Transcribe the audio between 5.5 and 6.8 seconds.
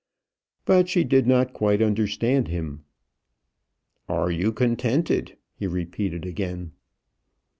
he repeated again.